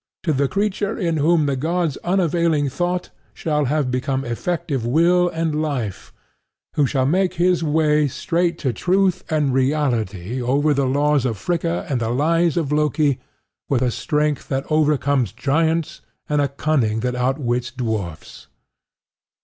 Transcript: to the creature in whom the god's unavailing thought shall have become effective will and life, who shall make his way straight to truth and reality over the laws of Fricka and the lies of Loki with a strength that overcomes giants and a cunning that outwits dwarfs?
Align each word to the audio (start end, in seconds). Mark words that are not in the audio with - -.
to 0.23 0.33
the 0.33 0.47
creature 0.47 0.97
in 0.97 1.17
whom 1.17 1.45
the 1.45 1.55
god's 1.55 1.95
unavailing 1.97 2.67
thought 2.67 3.11
shall 3.35 3.65
have 3.65 3.91
become 3.91 4.25
effective 4.25 4.83
will 4.83 5.29
and 5.29 5.61
life, 5.61 6.11
who 6.73 6.87
shall 6.87 7.05
make 7.05 7.35
his 7.35 7.63
way 7.63 8.07
straight 8.07 8.57
to 8.57 8.73
truth 8.73 9.23
and 9.29 9.53
reality 9.53 10.41
over 10.41 10.73
the 10.73 10.87
laws 10.87 11.23
of 11.23 11.37
Fricka 11.37 11.85
and 11.87 12.01
the 12.01 12.09
lies 12.09 12.57
of 12.57 12.71
Loki 12.71 13.19
with 13.69 13.83
a 13.83 13.91
strength 13.91 14.47
that 14.47 14.65
overcomes 14.71 15.31
giants 15.33 16.01
and 16.27 16.41
a 16.41 16.47
cunning 16.47 17.01
that 17.01 17.13
outwits 17.13 17.69
dwarfs? 17.69 18.47